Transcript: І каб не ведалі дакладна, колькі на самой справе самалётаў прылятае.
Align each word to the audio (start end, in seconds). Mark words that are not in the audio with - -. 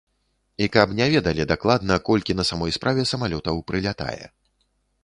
І 0.65 0.67
каб 0.75 0.95
не 0.99 1.05
ведалі 1.15 1.45
дакладна, 1.51 1.99
колькі 2.09 2.37
на 2.41 2.47
самой 2.53 2.75
справе 2.79 3.01
самалётаў 3.13 3.65
прылятае. 3.71 4.21